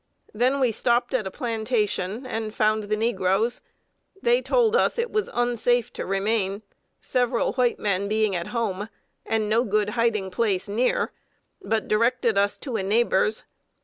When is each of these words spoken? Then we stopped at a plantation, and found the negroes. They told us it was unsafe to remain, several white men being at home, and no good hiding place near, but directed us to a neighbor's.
Then 0.33 0.59
we 0.59 0.71
stopped 0.71 1.13
at 1.13 1.27
a 1.27 1.29
plantation, 1.29 2.25
and 2.25 2.51
found 2.55 2.85
the 2.85 2.97
negroes. 2.97 3.61
They 4.19 4.41
told 4.41 4.75
us 4.75 4.97
it 4.97 5.11
was 5.11 5.29
unsafe 5.31 5.93
to 5.93 6.07
remain, 6.07 6.63
several 6.99 7.53
white 7.53 7.77
men 7.77 8.07
being 8.07 8.35
at 8.35 8.47
home, 8.47 8.89
and 9.27 9.47
no 9.47 9.63
good 9.63 9.89
hiding 9.91 10.31
place 10.31 10.67
near, 10.67 11.11
but 11.61 11.87
directed 11.87 12.35
us 12.35 12.57
to 12.61 12.77
a 12.77 12.81
neighbor's. 12.81 13.43